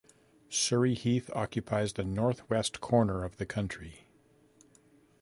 [0.49, 4.07] Surrey Heath occupies the northwest corner of the county.